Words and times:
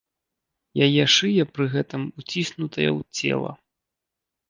Яе 0.85 1.03
шыя 1.17 1.43
пры 1.59 1.65
гэтым 1.75 2.01
уціснутая 2.25 2.89
ў 2.97 2.99
цела. 3.21 3.51